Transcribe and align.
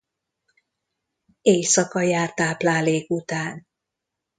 Éjszaka 1.41 2.01
jár 2.01 2.33
táplálék 2.33 3.09
után. 3.09 3.67